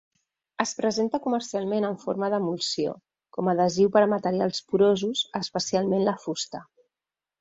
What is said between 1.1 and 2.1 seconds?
comercialment en